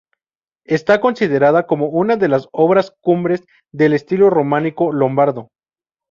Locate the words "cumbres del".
3.01-3.93